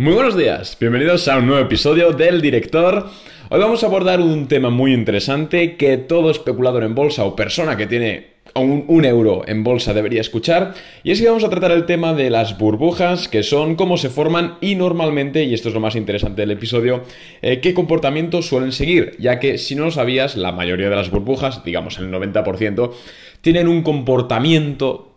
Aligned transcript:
Muy 0.00 0.14
buenos 0.14 0.36
días, 0.36 0.76
bienvenidos 0.78 1.26
a 1.26 1.38
un 1.38 1.48
nuevo 1.48 1.60
episodio 1.60 2.12
del 2.12 2.40
Director. 2.40 3.10
Hoy 3.50 3.58
vamos 3.58 3.82
a 3.82 3.86
abordar 3.86 4.20
un 4.20 4.46
tema 4.46 4.70
muy 4.70 4.94
interesante 4.94 5.76
que 5.76 5.96
todo 5.96 6.30
especulador 6.30 6.84
en 6.84 6.94
bolsa 6.94 7.24
o 7.24 7.34
persona 7.34 7.76
que 7.76 7.88
tiene 7.88 8.28
un, 8.54 9.04
euro 9.04 9.42
en 9.48 9.64
bolsa 9.64 9.94
debería 9.94 10.20
escuchar. 10.20 10.74
Y 11.02 11.10
es 11.10 11.20
que 11.20 11.26
vamos 11.26 11.42
a 11.42 11.50
tratar 11.50 11.72
el 11.72 11.84
tema 11.84 12.14
de 12.14 12.30
las 12.30 12.58
burbujas, 12.58 13.26
que 13.26 13.42
son 13.42 13.74
cómo 13.74 13.96
se 13.96 14.08
forman 14.08 14.56
y 14.60 14.76
normalmente, 14.76 15.42
y 15.42 15.52
esto 15.52 15.68
es 15.68 15.74
lo 15.74 15.80
más 15.80 15.96
interesante 15.96 16.42
del 16.42 16.52
episodio, 16.52 17.02
eh, 17.42 17.58
qué 17.58 17.74
comportamientos 17.74 18.46
suelen 18.46 18.70
seguir, 18.70 19.16
ya 19.18 19.40
que 19.40 19.58
si 19.58 19.74
no 19.74 19.86
lo 19.86 19.90
sabías, 19.90 20.36
la 20.36 20.52
mayoría 20.52 20.90
de 20.90 20.94
las 20.94 21.10
burbujas, 21.10 21.64
digamos 21.64 21.98
el 21.98 22.12
90%, 22.12 22.92
tienen 23.40 23.66
un 23.66 23.82
comportamiento 23.82 25.07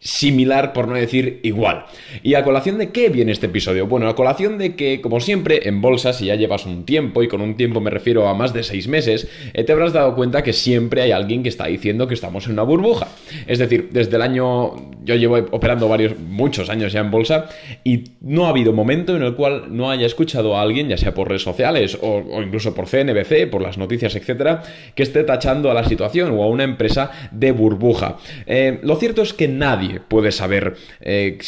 similar, 0.00 0.72
por 0.72 0.86
no 0.88 0.94
decir 0.94 1.40
igual. 1.42 1.86
¿Y 2.22 2.34
a 2.34 2.44
colación 2.44 2.78
de 2.78 2.90
qué 2.90 3.08
viene 3.08 3.32
este 3.32 3.46
episodio? 3.46 3.86
Bueno, 3.86 4.08
a 4.08 4.14
colación 4.14 4.56
de 4.58 4.76
que, 4.76 5.00
como 5.00 5.20
siempre, 5.20 5.68
en 5.68 5.80
bolsa, 5.80 6.12
si 6.12 6.26
ya 6.26 6.36
llevas 6.36 6.66
un 6.66 6.84
tiempo, 6.84 7.22
y 7.22 7.28
con 7.28 7.40
un 7.40 7.56
tiempo 7.56 7.80
me 7.80 7.90
refiero 7.90 8.28
a 8.28 8.34
más 8.34 8.52
de 8.52 8.62
seis 8.62 8.86
meses, 8.86 9.28
eh, 9.54 9.64
te 9.64 9.72
habrás 9.72 9.92
dado 9.92 10.14
cuenta 10.14 10.42
que 10.42 10.52
siempre 10.52 11.02
hay 11.02 11.10
alguien 11.10 11.42
que 11.42 11.48
está 11.48 11.66
diciendo 11.66 12.06
que 12.06 12.14
estamos 12.14 12.46
en 12.46 12.52
una 12.52 12.62
burbuja. 12.62 13.08
Es 13.46 13.58
decir, 13.58 13.88
desde 13.90 14.16
el 14.16 14.22
año, 14.22 14.74
yo 15.04 15.16
llevo 15.16 15.36
operando 15.50 15.88
varios, 15.88 16.18
muchos 16.18 16.70
años 16.70 16.92
ya 16.92 17.00
en 17.00 17.10
bolsa, 17.10 17.48
y 17.82 18.04
no 18.20 18.46
ha 18.46 18.50
habido 18.50 18.72
momento 18.72 19.16
en 19.16 19.22
el 19.22 19.34
cual 19.34 19.64
no 19.76 19.90
haya 19.90 20.06
escuchado 20.06 20.56
a 20.56 20.62
alguien, 20.62 20.88
ya 20.88 20.96
sea 20.96 21.14
por 21.14 21.28
redes 21.28 21.42
sociales 21.42 21.98
o, 22.00 22.22
incluso 22.42 22.74
por 22.74 22.86
CNBC, 22.86 23.50
por 23.50 23.62
las 23.62 23.78
noticias, 23.78 24.14
etcétera, 24.14 24.62
que 24.94 25.02
esté 25.02 25.24
tachando 25.24 25.70
a 25.70 25.74
la 25.74 25.84
situación 25.84 26.32
o 26.32 26.42
a 26.42 26.46
una 26.46 26.64
empresa 26.64 27.10
de 27.32 27.50
burbuja. 27.52 28.16
Eh, 28.46 28.78
lo 28.82 28.96
cierto 28.96 29.22
es 29.22 29.32
que 29.32 29.48
nadie 29.48 29.87
puede 30.08 30.32
saber 30.32 30.76
eh, 31.00 31.38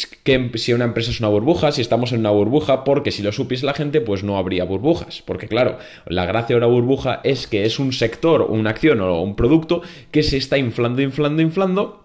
si 0.55 0.73
una 0.73 0.85
empresa 0.85 1.11
es 1.11 1.19
una 1.19 1.29
burbuja, 1.29 1.71
si 1.71 1.81
estamos 1.81 2.11
en 2.11 2.19
una 2.19 2.31
burbuja, 2.31 2.83
porque 2.83 3.11
si 3.11 3.23
lo 3.23 3.31
supiese 3.31 3.65
la 3.65 3.73
gente, 3.73 4.01
pues 4.01 4.23
no 4.23 4.37
habría 4.37 4.63
burbujas. 4.63 5.21
Porque 5.21 5.47
claro, 5.47 5.77
la 6.05 6.25
gracia 6.25 6.55
de 6.55 6.57
una 6.57 6.67
burbuja 6.67 7.21
es 7.23 7.47
que 7.47 7.65
es 7.65 7.79
un 7.79 7.93
sector, 7.93 8.41
una 8.43 8.69
acción 8.69 9.01
o 9.01 9.21
un 9.21 9.35
producto 9.35 9.81
que 10.11 10.23
se 10.23 10.37
está 10.37 10.57
inflando, 10.57 11.01
inflando, 11.01 11.41
inflando, 11.41 12.03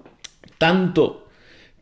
tanto 0.58 1.25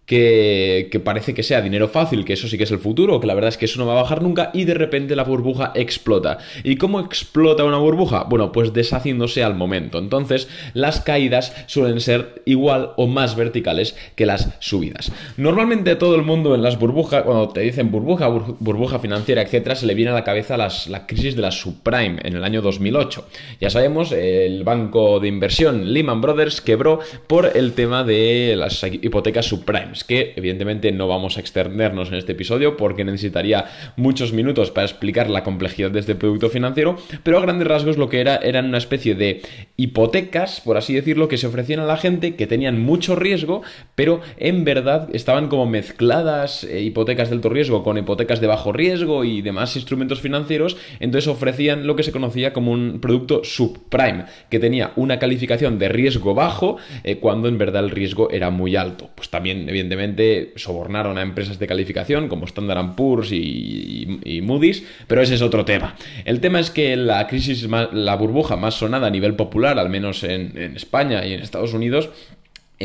que, 0.07 1.01
parece 1.05 1.35
que 1.35 1.43
sea 1.43 1.63
dinero 1.63 1.89
fácil, 1.89 2.25
que 2.25 2.35
eso 2.35 2.49
sí 2.49 2.59
que 2.59 2.65
es 2.65 2.71
el 2.71 2.79
futuro, 2.79 3.21
que 3.21 3.27
la 3.27 3.35
verdad 3.35 3.49
es 3.49 3.57
que 3.57 3.65
eso 3.65 3.79
no 3.79 3.87
va 3.87 3.93
a 3.93 4.03
bajar 4.03 4.23
nunca 4.23 4.51
y 4.53 4.65
de 4.65 4.75
repente 4.75 5.17
la 5.17 5.25
burbuja 5.25 5.73
explota. 5.75 6.39
¿Y 6.63 6.77
cómo 6.77 7.01
explota 7.01 7.65
una 7.65 7.79
burbuja? 7.79 8.25
Bueno, 8.25 8.53
pues 8.53 8.73
deshaciéndose 8.73 9.43
al 9.43 9.55
momento. 9.55 9.99
Entonces, 9.99 10.49
las 10.75 11.01
caídas 11.01 11.55
suelen 11.67 12.01
ser 12.01 12.43
igual 12.45 12.93
o 12.97 13.07
más 13.07 13.37
verticales 13.37 13.97
que 14.15 14.27
las 14.27 14.51
subidas. 14.61 15.13
Normalmente 15.37 15.97
todo 15.97 16.17
el 16.17 16.23
mundo 16.23 16.55
en 16.55 16.63
las 16.63 16.79
burbujas, 16.79 17.23
cuando 17.23 17.49
te 17.49 17.61
dicen 17.61 17.91
burbuja, 17.91 18.29
burbuja 18.29 18.99
financiera, 18.99 19.43
etcétera, 19.43 19.75
se 19.75 19.87
le 19.87 19.95
viene 19.95 20.11
a 20.11 20.15
la 20.15 20.25
cabeza 20.25 20.57
la 20.57 21.07
crisis 21.07 21.37
de 21.37 21.43
la 21.43 21.51
subprime 21.51 22.21
en 22.23 22.37
el 22.37 22.45
año 22.45 22.61
2008. 22.63 23.27
Ya 23.61 23.71
sabemos, 23.71 24.13
el 24.13 24.65
banco 24.65 25.21
de 25.21 25.29
inversión 25.29 25.93
Lehman 25.93 26.21
Brothers 26.21 26.61
quebró 26.61 27.01
por 27.27 27.53
el 27.55 27.73
tema 27.73 28.05
de 28.05 28.55
las 28.57 28.83
hipotecas 28.85 29.47
subprime 29.47 29.94
que 30.03 30.33
evidentemente 30.35 30.91
no 30.91 31.07
vamos 31.07 31.37
a 31.37 31.41
extendernos 31.41 32.09
en 32.09 32.15
este 32.15 32.33
episodio 32.33 32.77
porque 32.77 33.05
necesitaría 33.05 33.67
muchos 33.97 34.33
minutos 34.33 34.73
para 34.73 34.87
explicar 34.87 35.31
la 35.31 35.45
complejidad 35.45 35.93
de 35.93 36.01
este 36.01 36.17
producto 36.17 36.51
financiero, 36.51 36.97
pero 37.23 37.39
a 37.39 37.43
grandes 37.43 37.69
rasgos 37.69 37.99
lo 37.99 38.09
que 38.09 38.21
era 38.21 38.37
eran 38.37 38.67
una 38.67 38.79
especie 38.79 39.15
de 39.15 39.43
hipotecas, 39.77 40.61
por 40.61 40.77
así 40.77 40.95
decirlo, 40.95 41.29
que 41.29 41.39
se 41.39 41.47
ofrecían 41.47 41.81
a 41.81 41.87
la 41.87 41.97
gente 41.97 42.35
que 42.35 42.47
tenían 42.47 42.81
mucho 42.81 43.15
riesgo, 43.15 43.63
pero 43.95 44.21
en 44.39 44.65
verdad 44.65 45.09
estaban 45.13 45.49
como 45.49 45.67
mezcladas 45.67 46.65
eh, 46.65 46.81
hipotecas 46.83 47.29
de 47.29 47.37
alto 47.37 47.51
riesgo 47.51 47.83
con 47.83 47.99
hipotecas 47.99 48.41
de 48.41 48.47
bajo 48.47 48.73
riesgo 48.73 49.25
y 49.25 49.43
demás 49.43 49.77
instrumentos 49.77 50.21
financieros, 50.21 50.77
entonces 51.01 51.29
ofrecían 51.29 51.87
lo 51.87 51.97
que 51.97 52.03
se 52.03 52.13
conocía 52.13 52.53
como 52.53 52.73
un 52.73 53.01
producto 53.01 53.43
subprime, 53.45 54.25
que 54.51 54.59
tenía 54.59 54.93
una 54.97 55.19
calificación 55.19 55.79
de 55.79 55.89
riesgo 55.89 56.35
bajo 56.35 56.79
eh, 57.03 57.19
cuando 57.19 57.49
en 57.49 57.59
verdad 57.59 57.85
el 57.85 57.91
riesgo 57.91 58.31
era 58.31 58.51
muy 58.51 58.77
alto. 58.77 59.11
Pues 59.15 59.29
también, 59.29 59.69
evidentemente, 59.69 59.84
evidentemente 59.85 60.53
sobornaron 60.57 61.19
a 61.19 61.23
empresas 61.23 61.59
de 61.59 61.67
calificación 61.67 62.29
como 62.29 62.47
Standard 62.47 62.95
Poor's 62.97 63.31
y, 63.33 64.41
Moody's, 64.43 64.85
pero 65.07 65.23
ese 65.23 65.35
es 65.35 65.43
otro 65.43 65.65
tema. 65.65 65.97
El 66.25 66.41
tema 66.41 66.61
es 66.61 66.71
que 66.71 66.97
la 66.97 67.27
crisis, 67.27 67.69
la 67.93 68.17
burbuja 68.17 68.57
más 68.57 68.75
sonada 68.75 69.07
a 69.07 69.11
nivel 69.11 69.37
popular, 69.37 69.79
al 69.79 69.91
menos 69.91 70.25
en, 70.25 70.77
España 70.77 71.25
y 71.27 71.35
en 71.35 71.41
Estados 71.41 71.75
Unidos, 71.75 72.11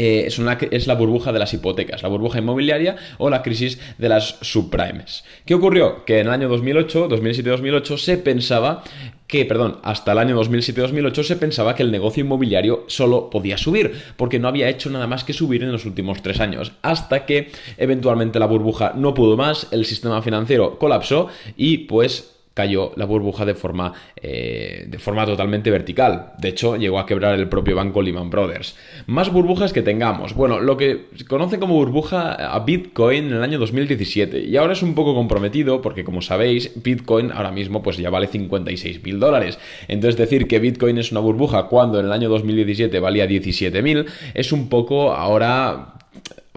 eh, 0.01 0.27
es, 0.27 0.39
es, 0.71 0.87
la 0.87 0.95
burbuja 0.95 1.33
de 1.33 1.39
las 1.39 1.53
hipotecas, 1.53 2.03
la 2.03 2.07
burbuja 2.07 2.39
inmobiliaria 2.39 2.95
o 3.17 3.29
la 3.29 3.41
crisis 3.41 3.81
de 3.97 4.07
las 4.07 4.37
subprimes. 4.39 5.25
¿Qué 5.45 5.55
ocurrió? 5.55 6.05
Que 6.05 6.21
en 6.21 6.27
el 6.27 6.31
año 6.31 6.47
2008, 6.47 7.09
2007-2008 7.09 7.97
se 7.97 8.17
pensaba 8.17 8.81
que, 9.27 9.43
perdón, 9.43 9.79
hasta 9.83 10.13
el 10.13 10.19
año 10.19 10.41
2007-2008 10.41 11.23
se 11.23 11.35
pensaba 11.35 11.75
que 11.75 11.83
el 11.83 11.91
negocio 11.91 12.23
inmobiliario 12.23 12.85
solo 12.87 13.29
podía 13.29 13.57
subir, 13.57 13.91
porque 14.15 14.39
no 14.39 14.47
había 14.47 14.69
hecho 14.69 14.89
nada 14.89 15.05
más 15.05 15.25
que 15.25 15.33
subir 15.33 15.63
en 15.63 15.73
los 15.73 15.83
últimos 15.83 16.21
tres 16.21 16.39
años, 16.39 16.71
hasta 16.81 17.25
que 17.25 17.51
eventualmente 17.77 18.39
la 18.39 18.45
burbuja 18.45 18.93
no 18.95 19.13
pudo 19.13 19.35
más, 19.35 19.67
el 19.71 19.83
sistema 19.83 20.21
financiero 20.21 20.79
colapsó 20.79 21.27
y 21.57 21.79
pues 21.79 22.38
cayó 22.53 22.91
la 22.95 23.05
burbuja 23.05 23.45
de 23.45 23.55
forma, 23.55 23.93
eh, 24.17 24.85
de 24.87 24.99
forma 24.99 25.25
totalmente 25.25 25.71
vertical. 25.71 26.33
De 26.39 26.49
hecho, 26.49 26.75
llegó 26.75 26.99
a 26.99 27.05
quebrar 27.05 27.35
el 27.35 27.47
propio 27.47 27.75
banco 27.75 28.01
Lehman 28.01 28.29
Brothers. 28.29 28.75
Más 29.07 29.31
burbujas 29.31 29.71
que 29.71 29.81
tengamos. 29.81 30.33
Bueno, 30.33 30.59
lo 30.59 30.75
que 30.75 31.07
se 31.15 31.25
conoce 31.25 31.59
como 31.59 31.75
burbuja 31.75 32.33
a 32.33 32.59
Bitcoin 32.59 33.27
en 33.27 33.33
el 33.33 33.43
año 33.43 33.59
2017. 33.59 34.41
Y 34.41 34.57
ahora 34.57 34.73
es 34.73 34.83
un 34.83 34.93
poco 34.93 35.15
comprometido 35.15 35.81
porque, 35.81 36.03
como 36.03 36.21
sabéis, 36.21 36.71
Bitcoin 36.83 37.31
ahora 37.31 37.51
mismo 37.51 37.81
pues 37.81 37.97
ya 37.97 38.09
vale 38.09 38.27
56 38.27 39.03
mil 39.03 39.19
dólares. 39.19 39.57
Entonces, 39.87 40.17
decir 40.17 40.47
que 40.47 40.59
Bitcoin 40.59 40.97
es 40.97 41.11
una 41.11 41.21
burbuja 41.21 41.67
cuando 41.67 41.99
en 41.99 42.07
el 42.07 42.11
año 42.11 42.29
2017 42.29 42.99
valía 42.99 43.25
17 43.25 43.81
mil 43.81 44.05
es 44.33 44.51
un 44.51 44.69
poco 44.69 45.13
ahora 45.13 45.93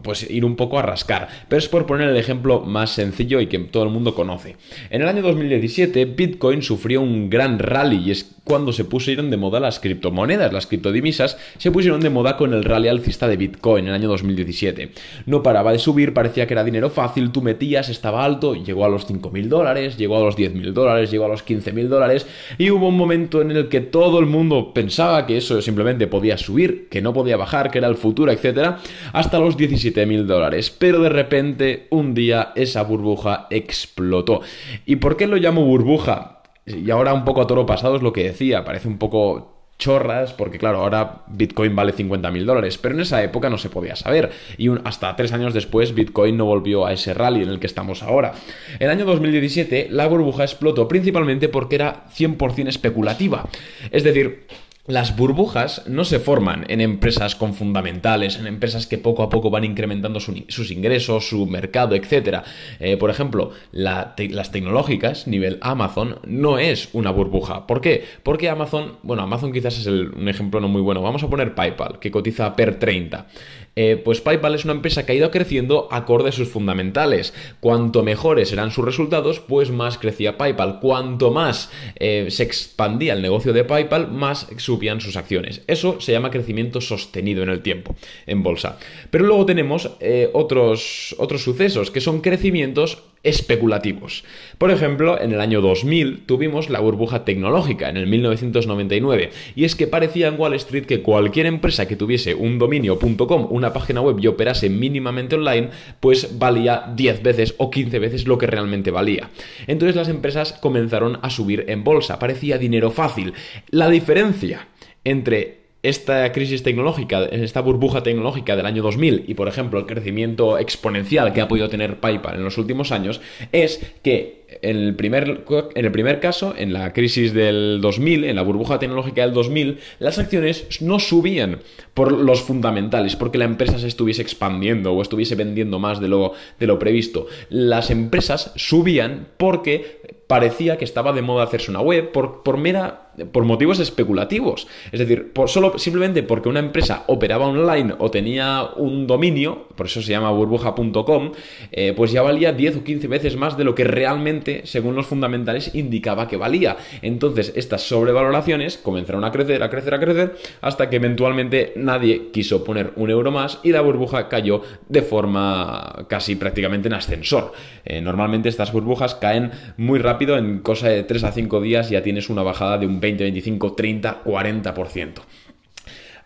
pues 0.02 0.28
ir 0.30 0.44
un 0.44 0.56
poco 0.56 0.78
a 0.78 0.82
rascar. 0.82 1.28
Pero 1.48 1.58
es 1.58 1.68
por 1.68 1.86
poner 1.86 2.08
el 2.08 2.16
ejemplo 2.16 2.60
más 2.60 2.90
sencillo 2.90 3.40
y 3.40 3.46
que 3.46 3.58
todo 3.58 3.84
el 3.84 3.90
mundo 3.90 4.14
conoce. 4.14 4.56
En 4.90 5.02
el 5.02 5.08
año 5.08 5.22
2017 5.22 6.04
Bitcoin 6.04 6.62
sufrió 6.62 7.00
un 7.00 7.30
gran 7.30 7.58
rally 7.58 8.02
y 8.06 8.10
es 8.10 8.36
cuando 8.44 8.72
se 8.72 8.84
pusieron 8.84 9.30
de 9.30 9.36
moda 9.36 9.60
las 9.60 9.78
criptomonedas, 9.78 10.52
las 10.52 10.66
criptodivisas, 10.66 11.38
se 11.58 11.70
pusieron 11.70 12.00
de 12.00 12.10
moda 12.10 12.36
con 12.36 12.52
el 12.52 12.64
rally 12.64 12.88
alcista 12.88 13.28
de 13.28 13.36
Bitcoin 13.36 13.84
en 13.84 13.90
el 13.90 13.94
año 13.94 14.08
2017. 14.08 14.90
No 15.26 15.42
paraba 15.42 15.72
de 15.72 15.78
subir, 15.78 16.12
parecía 16.12 16.46
que 16.46 16.54
era 16.54 16.64
dinero 16.64 16.90
fácil, 16.90 17.30
tú 17.30 17.40
metías, 17.40 17.88
estaba 17.88 18.24
alto, 18.24 18.54
llegó 18.54 18.84
a 18.84 18.88
los 18.88 19.08
5.000 19.08 19.46
dólares, 19.46 19.96
llegó 19.96 20.16
a 20.16 20.24
los 20.24 20.36
10.000 20.36 20.72
dólares, 20.72 21.10
llegó 21.10 21.26
a 21.26 21.28
los 21.28 21.46
15.000 21.46 21.86
dólares 21.86 22.26
y 22.58 22.70
hubo 22.70 22.88
un 22.88 22.96
momento 22.96 23.42
en 23.42 23.52
el 23.52 23.68
que 23.68 23.80
todo 23.80 24.18
el 24.18 24.26
mundo 24.26 24.74
pensaba 24.74 25.24
que 25.26 25.36
eso 25.36 25.62
simplemente 25.62 26.08
podía 26.08 26.36
subir, 26.36 26.88
que 26.88 27.00
no 27.00 27.12
podía 27.12 27.36
bajar, 27.36 27.70
que 27.70 27.78
era 27.78 27.88
el 27.88 27.96
futuro, 27.96 28.32
etc. 28.32 28.74
Hasta 29.12 29.38
los 29.38 29.56
17.000 29.92 30.24
dólares. 30.24 30.70
Pero 30.70 31.00
de 31.00 31.08
repente, 31.08 31.86
un 31.90 32.14
día, 32.14 32.52
esa 32.54 32.82
burbuja 32.82 33.46
explotó. 33.50 34.40
¿Y 34.86 34.96
por 34.96 35.16
qué 35.16 35.26
lo 35.26 35.36
llamo 35.36 35.64
burbuja? 35.64 36.42
Y 36.66 36.90
ahora 36.90 37.12
un 37.12 37.24
poco 37.24 37.42
a 37.42 37.46
toro 37.46 37.66
pasado 37.66 37.96
es 37.96 38.02
lo 38.02 38.12
que 38.12 38.24
decía, 38.24 38.64
parece 38.64 38.88
un 38.88 38.98
poco 38.98 39.52
chorras, 39.82 40.32
porque 40.32 40.58
claro, 40.58 40.78
ahora 40.78 41.24
Bitcoin 41.26 41.74
vale 41.74 41.92
50 41.92 42.30
mil 42.30 42.46
dólares, 42.46 42.78
pero 42.78 42.94
en 42.94 43.00
esa 43.00 43.20
época 43.24 43.50
no 43.50 43.58
se 43.58 43.68
podía 43.68 43.96
saber. 43.96 44.30
Y 44.56 44.68
hasta 44.84 45.16
tres 45.16 45.32
años 45.32 45.54
después 45.54 45.92
Bitcoin 45.92 46.36
no 46.36 46.44
volvió 46.44 46.86
a 46.86 46.92
ese 46.92 47.14
rally 47.14 47.42
en 47.42 47.48
el 47.48 47.58
que 47.58 47.66
estamos 47.66 48.04
ahora. 48.04 48.32
El 48.78 48.90
año 48.90 49.04
2017 49.04 49.88
la 49.90 50.06
burbuja 50.06 50.44
explotó 50.44 50.86
principalmente 50.86 51.48
porque 51.48 51.74
era 51.74 52.04
100% 52.16 52.68
especulativa. 52.68 53.48
Es 53.90 54.04
decir, 54.04 54.46
las 54.86 55.16
burbujas 55.16 55.86
no 55.86 56.04
se 56.04 56.18
forman 56.18 56.64
en 56.68 56.80
empresas 56.80 57.36
con 57.36 57.54
fundamentales, 57.54 58.36
en 58.36 58.48
empresas 58.48 58.88
que 58.88 58.98
poco 58.98 59.22
a 59.22 59.30
poco 59.30 59.48
van 59.48 59.62
incrementando 59.62 60.18
sus 60.18 60.70
ingresos, 60.72 61.28
su 61.28 61.46
mercado, 61.46 61.94
etc. 61.94 62.42
Eh, 62.80 62.96
por 62.96 63.08
ejemplo, 63.08 63.52
las 63.70 64.50
tecnológicas, 64.50 65.28
nivel 65.28 65.58
Amazon, 65.60 66.18
no 66.26 66.58
es 66.58 66.88
una 66.94 67.12
burbuja. 67.12 67.66
¿Por 67.68 67.80
qué? 67.80 68.04
Porque 68.24 68.48
Amazon, 68.50 68.96
bueno, 69.04 69.22
Amazon 69.22 69.52
quizás 69.52 69.78
es 69.78 69.86
un 69.86 70.28
ejemplo 70.28 70.60
no 70.60 70.66
muy 70.66 70.82
bueno. 70.82 71.00
Vamos 71.00 71.22
a 71.22 71.30
poner 71.30 71.54
PayPal, 71.54 72.00
que 72.00 72.10
cotiza 72.10 72.56
per 72.56 72.80
30. 72.80 73.26
Eh, 73.74 74.00
pues 74.02 74.20
PayPal 74.20 74.54
es 74.54 74.64
una 74.64 74.74
empresa 74.74 75.06
que 75.06 75.12
ha 75.12 75.14
ido 75.14 75.30
creciendo 75.30 75.88
acorde 75.90 76.28
a 76.28 76.32
sus 76.32 76.48
fundamentales. 76.48 77.32
Cuanto 77.60 78.02
mejores 78.02 78.52
eran 78.52 78.70
sus 78.70 78.84
resultados, 78.84 79.40
pues 79.40 79.70
más 79.70 79.98
crecía 79.98 80.36
PayPal. 80.36 80.80
Cuanto 80.80 81.30
más 81.30 81.70
eh, 81.96 82.26
se 82.30 82.42
expandía 82.42 83.14
el 83.14 83.22
negocio 83.22 83.52
de 83.52 83.64
PayPal, 83.64 84.10
más 84.10 84.48
subían 84.58 85.00
sus 85.00 85.16
acciones. 85.16 85.62
Eso 85.66 86.00
se 86.00 86.12
llama 86.12 86.30
crecimiento 86.30 86.80
sostenido 86.80 87.42
en 87.42 87.48
el 87.48 87.62
tiempo, 87.62 87.96
en 88.26 88.42
bolsa. 88.42 88.78
Pero 89.10 89.24
luego 89.24 89.46
tenemos 89.46 89.90
eh, 90.00 90.28
otros, 90.32 91.14
otros 91.18 91.42
sucesos, 91.42 91.90
que 91.90 92.00
son 92.00 92.20
crecimientos 92.20 93.02
especulativos. 93.22 94.24
Por 94.58 94.70
ejemplo, 94.70 95.20
en 95.20 95.32
el 95.32 95.40
año 95.40 95.60
2000 95.60 96.24
tuvimos 96.26 96.70
la 96.70 96.80
burbuja 96.80 97.24
tecnológica, 97.24 97.88
en 97.88 97.96
el 97.96 98.06
1999, 98.06 99.30
y 99.54 99.64
es 99.64 99.76
que 99.76 99.86
parecía 99.86 100.28
en 100.28 100.38
Wall 100.38 100.54
Street 100.54 100.86
que 100.86 101.02
cualquier 101.02 101.46
empresa 101.46 101.86
que 101.86 101.96
tuviese 101.96 102.34
un 102.34 102.58
dominio.com, 102.58 103.48
una 103.50 103.72
página 103.72 104.00
web 104.00 104.18
y 104.20 104.26
operase 104.26 104.68
mínimamente 104.70 105.36
online, 105.36 105.70
pues 106.00 106.38
valía 106.38 106.92
10 106.94 107.22
veces 107.22 107.54
o 107.58 107.70
15 107.70 107.98
veces 107.98 108.26
lo 108.26 108.38
que 108.38 108.46
realmente 108.46 108.90
valía. 108.90 109.30
Entonces 109.66 109.96
las 109.96 110.08
empresas 110.08 110.52
comenzaron 110.54 111.18
a 111.22 111.30
subir 111.30 111.64
en 111.68 111.84
bolsa, 111.84 112.18
parecía 112.18 112.58
dinero 112.58 112.90
fácil. 112.90 113.34
La 113.70 113.88
diferencia 113.88 114.68
entre 115.04 115.61
esta 115.82 116.30
crisis 116.32 116.62
tecnológica, 116.62 117.24
esta 117.24 117.60
burbuja 117.60 118.02
tecnológica 118.02 118.54
del 118.54 118.66
año 118.66 118.82
2000 118.82 119.24
y, 119.26 119.34
por 119.34 119.48
ejemplo, 119.48 119.80
el 119.80 119.86
crecimiento 119.86 120.58
exponencial 120.58 121.32
que 121.32 121.40
ha 121.40 121.48
podido 121.48 121.68
tener 121.68 121.98
PayPal 121.98 122.36
en 122.36 122.44
los 122.44 122.56
últimos 122.56 122.92
años, 122.92 123.20
es 123.50 123.80
que 124.02 124.42
en 124.60 124.76
el 124.76 124.94
primer, 124.94 125.44
en 125.74 125.84
el 125.84 125.90
primer 125.90 126.20
caso, 126.20 126.54
en 126.56 126.72
la 126.72 126.92
crisis 126.92 127.32
del 127.32 127.80
2000, 127.80 128.24
en 128.24 128.36
la 128.36 128.42
burbuja 128.42 128.78
tecnológica 128.78 129.22
del 129.22 129.32
2000, 129.32 129.78
las 129.98 130.18
acciones 130.18 130.80
no 130.80 131.00
subían 131.00 131.60
por 131.94 132.12
los 132.12 132.42
fundamentales, 132.42 133.16
porque 133.16 133.38
la 133.38 133.44
empresa 133.44 133.78
se 133.78 133.88
estuviese 133.88 134.22
expandiendo 134.22 134.92
o 134.92 135.02
estuviese 135.02 135.34
vendiendo 135.34 135.80
más 135.80 136.00
de 136.00 136.08
lo, 136.08 136.34
de 136.60 136.66
lo 136.66 136.78
previsto. 136.78 137.26
Las 137.48 137.90
empresas 137.90 138.52
subían 138.54 139.28
porque 139.36 140.22
parecía 140.28 140.78
que 140.78 140.84
estaba 140.84 141.12
de 141.12 141.22
moda 141.22 141.44
hacerse 141.44 141.70
una 141.70 141.80
web 141.80 142.12
por, 142.12 142.42
por 142.42 142.56
mera 142.56 143.01
por 143.32 143.44
motivos 143.44 143.78
especulativos. 143.80 144.66
Es 144.90 145.00
decir, 145.00 145.32
por, 145.32 145.48
solo 145.48 145.78
simplemente 145.78 146.22
porque 146.22 146.48
una 146.48 146.60
empresa 146.60 147.04
operaba 147.06 147.46
online 147.46 147.94
o 147.98 148.10
tenía 148.10 148.70
un 148.76 149.06
dominio, 149.06 149.68
por 149.76 149.86
eso 149.86 150.02
se 150.02 150.12
llama 150.12 150.30
burbuja.com, 150.30 151.32
eh, 151.70 151.92
pues 151.96 152.12
ya 152.12 152.22
valía 152.22 152.52
10 152.52 152.76
o 152.76 152.84
15 152.84 153.08
veces 153.08 153.36
más 153.36 153.56
de 153.56 153.64
lo 153.64 153.74
que 153.74 153.84
realmente, 153.84 154.62
según 154.64 154.94
los 154.94 155.06
fundamentales, 155.06 155.74
indicaba 155.74 156.28
que 156.28 156.36
valía. 156.36 156.76
Entonces, 157.02 157.52
estas 157.56 157.82
sobrevaloraciones 157.82 158.78
comenzaron 158.78 159.24
a 159.24 159.32
crecer, 159.32 159.62
a 159.62 159.70
crecer, 159.70 159.94
a 159.94 160.00
crecer, 160.00 160.36
hasta 160.60 160.88
que 160.88 160.96
eventualmente 160.96 161.72
nadie 161.76 162.30
quiso 162.32 162.64
poner 162.64 162.92
un 162.96 163.10
euro 163.10 163.30
más 163.30 163.60
y 163.62 163.72
la 163.72 163.80
burbuja 163.80 164.28
cayó 164.28 164.62
de 164.88 165.02
forma 165.02 166.06
casi 166.08 166.36
prácticamente 166.36 166.88
en 166.88 166.94
ascensor. 166.94 167.52
Eh, 167.84 168.00
normalmente 168.00 168.48
estas 168.48 168.72
burbujas 168.72 169.14
caen 169.14 169.50
muy 169.76 169.98
rápido, 169.98 170.38
en 170.38 170.60
cosa 170.60 170.88
de 170.88 171.02
3 171.02 171.24
a 171.24 171.32
5 171.32 171.60
días 171.60 171.90
ya 171.90 172.02
tienes 172.02 172.30
una 172.30 172.42
bajada 172.42 172.78
de 172.78 172.86
un 172.86 173.00
20, 173.02 173.24
25, 173.24 173.74
30, 173.74 174.24
40%. 174.24 175.12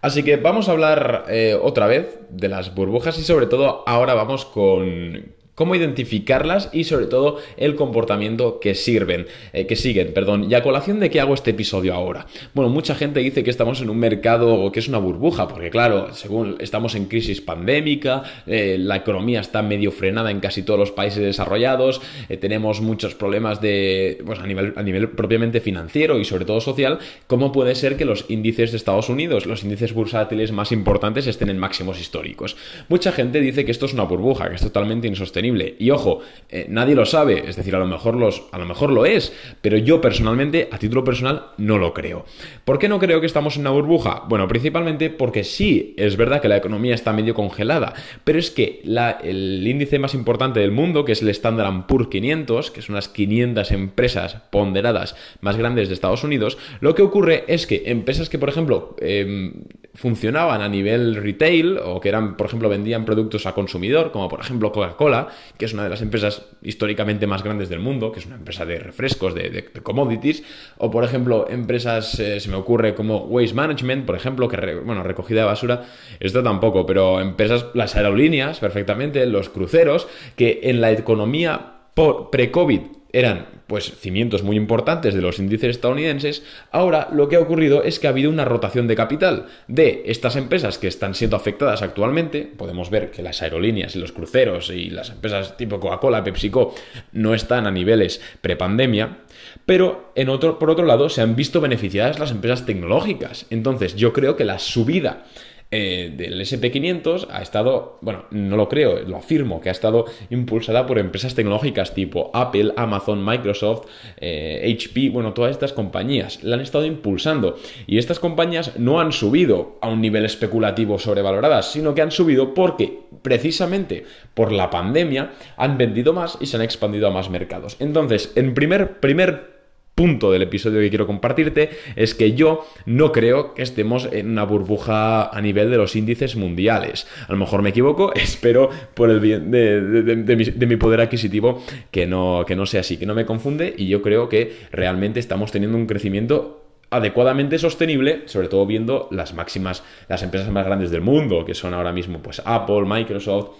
Así 0.02 0.23
que 0.23 0.37
vamos 0.37 0.69
a 0.69 0.73
hablar 0.73 1.25
eh, 1.28 1.58
otra 1.61 1.87
vez 1.87 2.20
de 2.31 2.49
las 2.49 2.75
burbujas 2.75 3.19
y 3.19 3.23
sobre 3.23 3.46
todo 3.46 3.82
ahora 3.88 4.14
vamos 4.14 4.44
con, 4.44 5.34
cómo 5.56 5.75
identificarlas 5.75 6.69
y 6.73 6.85
sobre 6.85 7.06
todo 7.06 7.38
el 7.56 7.75
comportamiento 7.75 8.61
que 8.61 8.75
sirven, 8.75 9.26
eh, 9.53 9.67
que 9.67 9.75
siguen, 9.75 10.12
perdón. 10.12 10.49
Y 10.49 10.55
a 10.55 10.62
colación 10.62 11.00
de 11.00 11.11
qué 11.11 11.19
hago 11.19 11.35
este 11.35 11.50
episodio 11.50 11.94
ahora. 11.94 12.26
Bueno, 12.55 12.70
mucha 12.70 12.94
gente 12.94 13.20
dice 13.20 13.43
que 13.43 13.50
estamos 13.50 13.81
en 13.81 13.88
un 13.88 13.99
mercado 13.99 14.70
que 14.70 14.81
es 14.81 14.87
una 14.87 14.99
burbuja, 14.99 15.49
porque 15.49 15.70
claro, 15.70 16.14
según 16.14 16.56
estamos 16.61 16.94
en 16.94 17.06
crisis 17.06 17.41
pandémica, 17.41 18.23
eh, 18.47 18.76
la 18.79 18.97
economía 18.97 19.41
está 19.41 19.62
medio 19.62 19.91
frenada 19.91 20.31
en 20.31 20.41
casi 20.41 20.62
todos 20.62 20.79
los 20.79 20.93
países 20.93 21.23
desarrollados, 21.23 22.02
eh, 22.29 22.37
tenemos 22.37 22.82
muchos 22.82 23.14
problemas 23.14 23.62
de, 23.62 24.23
pues 24.26 24.38
a 24.38 24.47
nivel, 24.47 24.75
a 24.76 24.82
nivel 24.82 25.09
propiamente 25.09 25.61
financiero 25.61 26.20
y 26.20 26.26
sobre 26.26 26.44
todo 26.44 26.61
social, 26.61 26.99
¿cómo 27.26 27.50
puede 27.50 27.75
ser 27.75 27.97
que 27.97 28.05
los 28.05 28.26
índices 28.29 28.73
de 28.73 28.76
Estados 28.76 29.09
Unidos, 29.09 29.47
los 29.47 29.64
índices 29.64 29.94
bursátiles 29.94 30.52
más 30.52 30.70
importantes 30.70 31.26
estén 31.26 31.49
en 31.49 31.59
máximos 31.59 31.99
históricos? 31.99 32.59
Mucha 32.91 33.11
gente 33.11 33.41
dice 33.41 33.64
que 33.64 33.70
esto 33.70 33.87
es 33.87 33.94
una 33.94 34.05
burbuja, 34.05 34.50
que 34.50 34.56
es 34.56 34.61
totalmente 34.61 35.09
insostenible 35.09 35.45
y 35.78 35.90
ojo, 35.90 36.20
eh, 36.48 36.66
nadie 36.69 36.94
lo 36.94 37.04
sabe, 37.04 37.44
es 37.48 37.56
decir, 37.56 37.75
a 37.75 37.78
lo, 37.78 37.87
mejor 37.87 38.16
los, 38.16 38.44
a 38.52 38.58
lo 38.58 38.66
mejor 38.66 38.90
lo 38.90 39.06
es, 39.06 39.32
pero 39.60 39.76
yo 39.78 40.00
personalmente, 40.00 40.69
a 40.70 40.78
título 40.78 41.04
personal, 41.04 41.46
no 41.58 41.78
lo 41.78 41.93
creo. 41.93 42.25
¿Por 42.64 42.78
qué 42.78 42.88
no 42.88 42.98
creo 42.98 43.20
que 43.20 43.26
estamos 43.26 43.56
en 43.56 43.62
una 43.62 43.70
burbuja? 43.70 44.25
Bueno, 44.28 44.48
principalmente 44.48 45.10
porque 45.10 45.44
sí, 45.44 45.94
es 45.96 46.16
verdad 46.16 46.40
que 46.40 46.48
la 46.48 46.56
economía 46.56 46.94
está 46.94 47.12
medio 47.12 47.34
congelada, 47.34 47.94
pero 48.25 48.38
es 48.38 48.50
que 48.50 48.82
el 49.22 49.66
índice 49.66 49.98
más 49.98 50.14
importante 50.14 50.60
del 50.60 50.72
mundo, 50.72 51.04
que 51.04 51.12
es 51.12 51.22
el 51.22 51.28
Standard 51.28 51.87
Poor's 51.87 52.08
500, 52.08 52.70
que 52.70 52.82
son 52.82 52.94
las 52.94 53.08
500 53.08 53.70
empresas 53.72 54.37
ponderadas 54.50 55.16
más 55.40 55.56
grandes 55.56 55.88
de 55.88 55.94
Estados 55.94 56.25
Unidos, 56.25 56.58
lo 56.81 56.94
que 56.94 57.02
ocurre 57.02 57.44
es 57.49 57.66
que 57.66 57.84
empresas 57.87 58.28
que, 58.28 58.38
por 58.38 58.49
ejemplo, 58.49 58.96
em, 59.00 59.64
funcionaban 59.96 60.60
a 60.60 60.69
nivel 60.69 61.16
retail 61.16 61.78
o 61.78 62.00
que 62.00 62.08
eran, 62.08 62.37
por 62.37 62.46
ejemplo, 62.46 62.69
vendían 62.69 63.04
productos 63.04 63.46
a 63.46 63.54
consumidor, 63.54 64.12
como 64.12 64.28
por 64.28 64.40
ejemplo 64.40 64.70
Coca-Cola, 64.70 65.28
que 65.56 65.64
es 65.64 65.72
una 65.72 65.84
de 65.84 65.88
las 65.88 66.02
empresas 66.02 66.43
históricamente 66.62 67.26
más 67.26 67.43
grandes 67.43 67.69
del 67.69 67.81
mundo, 67.81 68.12
que 68.12 68.20
es 68.20 68.26
una 68.26 68.37
empresa 68.37 68.64
de 68.64 68.78
refrescos, 68.78 69.34
de, 69.34 69.64
commodities, 69.82 70.43
o 70.78 70.90
por 70.90 71.02
ejemplo, 71.02 71.46
empresas, 71.48 72.20
eh, 72.20 72.40
se 72.40 72.50
me 72.50 72.56
ocurre 72.56 72.94
como 72.94 73.25
Waste 73.25 73.54
Management, 73.54 74.04
por 74.04 74.16
ejemplo, 74.16 74.48
que, 74.48 74.75
bueno, 74.76 75.02
recogida 75.02 75.40
de 75.40 75.46
basura, 75.46 75.84
esto 76.20 76.42
tampoco, 76.42 76.84
pero 76.84 77.20
empresas, 77.20 77.66
las 77.75 77.96
aerolíneas, 77.96 78.60
perfectamente, 78.60 79.25
los 79.26 79.49
cruceros, 79.49 80.08
que 80.37 80.60
en 80.64 80.81
la 80.81 80.92
economía 80.92 81.72
pre-COVID 81.94 82.95
eran 83.16 83.46
pues 83.66 83.98
cimientos 83.98 84.42
muy 84.42 84.56
importantes 84.56 85.14
de 85.14 85.22
los 85.22 85.38
índices 85.38 85.70
estadounidenses, 85.70 86.42
ahora 86.70 87.08
lo 87.10 87.30
que 87.30 87.36
ha 87.36 87.40
ocurrido 87.40 87.82
es 87.82 87.98
que 87.98 88.06
ha 88.06 88.10
habido 88.10 88.28
una 88.30 88.44
rotación 88.44 88.86
de 88.86 88.94
capital 88.94 89.46
de 89.68 90.02
estas 90.04 90.36
empresas 90.36 90.76
que 90.76 90.86
están 90.86 91.14
siendo 91.14 91.34
afectadas 91.34 91.80
actualmente, 91.80 92.42
podemos 92.42 92.90
ver 92.90 93.10
que 93.10 93.22
las 93.22 93.40
aerolíneas 93.40 93.96
y 93.96 94.00
los 94.00 94.12
cruceros 94.12 94.68
y 94.68 94.90
las 94.90 95.08
empresas 95.08 95.56
tipo 95.56 95.80
Coca-Cola, 95.80 96.22
PepsiCo 96.22 96.74
no 97.12 97.32
están 97.32 97.66
a 97.66 97.70
niveles 97.70 98.20
prepandemia, 98.42 99.20
pero 99.64 100.12
por 100.58 100.70
otro 100.70 100.84
lado 100.84 101.08
se 101.08 101.22
han 101.22 101.36
visto 101.36 101.62
beneficiadas 101.62 102.18
las 102.18 102.32
empresas 102.32 102.66
tecnológicas. 102.66 103.46
Entonces 103.48 103.96
yo 103.96 104.12
creo 104.12 104.36
que 104.36 104.44
la 104.44 104.58
subida 104.58 105.24
eh, 105.72 106.12
del 106.16 106.40
SP500 106.40 107.26
ha 107.30 107.42
estado, 107.42 107.98
bueno, 108.00 108.26
no 108.30 108.56
lo 108.56 108.68
creo, 108.68 109.00
lo 109.00 109.16
afirmo, 109.16 109.60
que 109.60 109.68
ha 109.68 109.72
estado 109.72 110.04
impulsada 110.30 110.86
por 110.86 110.98
empresas 110.98 111.34
tecnológicas 111.34 111.92
tipo 111.92 112.30
Apple, 112.34 112.72
Amazon, 112.76 113.24
Microsoft, 113.24 113.86
HP, 114.16 115.06
eh, 115.06 115.10
bueno, 115.12 115.34
todas 115.34 115.50
estas 115.50 115.72
compañías 115.72 116.44
la 116.44 116.54
han 116.54 116.62
estado 116.62 116.84
impulsando. 116.84 117.56
Y 117.86 117.98
estas 117.98 118.20
compañías 118.20 118.78
no 118.78 119.00
han 119.00 119.10
subido 119.10 119.78
a 119.80 119.88
un 119.88 120.00
nivel 120.00 120.24
especulativo 120.24 120.98
sobrevaloradas, 120.98 121.72
sino 121.72 121.94
que 121.94 122.02
han 122.02 122.12
subido 122.12 122.54
porque 122.54 123.00
precisamente 123.22 124.04
por 124.34 124.52
la 124.52 124.70
pandemia 124.70 125.32
han 125.56 125.78
vendido 125.78 126.12
más 126.12 126.38
y 126.40 126.46
se 126.46 126.56
han 126.56 126.62
expandido 126.62 127.08
a 127.08 127.10
más 127.10 127.28
mercados. 127.28 127.76
Entonces, 127.80 128.32
en 128.36 128.54
primer, 128.54 129.00
primer 129.00 129.56
punto 129.96 130.31
del 130.31 130.43
episodio 130.43 130.81
que 130.81 130.90
quiero 130.90 131.06
compartirte 131.06 131.70
es 131.96 132.14
que 132.14 132.34
yo 132.34 132.66
no 132.84 133.12
creo 133.12 133.54
que 133.54 133.62
estemos 133.62 134.06
en 134.12 134.31
una 134.31 134.44
burbuja 134.44 135.31
a 135.34 135.40
nivel 135.40 135.70
de 135.70 135.78
los 135.78 135.96
índices 135.96 136.37
mundiales. 136.37 137.08
A 137.26 137.32
lo 137.32 137.38
mejor 137.38 137.62
me 137.62 137.70
equivoco, 137.70 138.12
espero 138.14 138.69
por 138.93 139.10
el 139.10 139.20
bien 139.20 139.50
de, 139.50 140.66
mi, 140.66 140.76
poder 140.76 141.00
adquisitivo 141.00 141.62
que 141.90 142.06
no, 142.06 142.44
que 142.46 142.54
no 142.54 142.66
sea 142.66 142.82
así, 142.82 142.98
que 142.98 143.06
no 143.06 143.14
me 143.14 143.25
confunde 143.25 143.75
y 143.76 143.88
yo 143.88 144.02
creo 144.02 144.28
que 144.28 144.54
realmente 144.70 145.18
estamos 145.18 145.50
teniendo 145.50 145.78
un 145.78 145.87
crecimiento 145.87 146.62
adecuadamente 146.90 147.59
sostenible, 147.59 148.25
sobre 148.26 148.49
todo 148.49 148.66
viendo 148.66 149.09
las 149.11 149.32
máximas, 149.32 149.82
las 150.09 150.23
empresas 150.23 150.50
más 150.50 150.66
grandes 150.66 150.90
del 150.90 151.00
mundo, 151.00 151.47
que 151.47 151.54
son 151.54 151.73
ahora 151.73 151.92
mismo 151.92 152.18
pues 152.21 152.42
Apple, 152.44 152.82
Microsoft, 152.82 153.56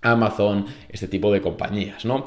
Amazon, 0.00 0.66
este 0.88 1.08
tipo 1.08 1.32
de 1.32 1.40
compañías, 1.40 2.04
¿no? 2.04 2.26